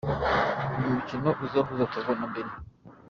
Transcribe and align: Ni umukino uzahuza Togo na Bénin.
Ni 0.77 0.83
umukino 0.89 1.29
uzahuza 1.45 1.89
Togo 1.91 2.11
na 2.19 2.27
Bénin. 2.33 2.57